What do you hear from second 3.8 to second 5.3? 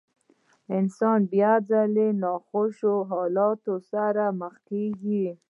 سره مخ کېږي.